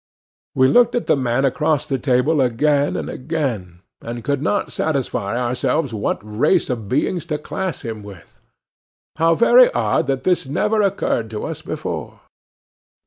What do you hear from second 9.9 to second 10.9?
that this never